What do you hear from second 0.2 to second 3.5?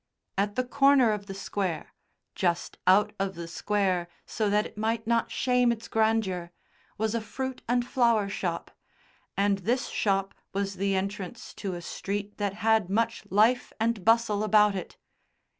At the corner of the Square just out of the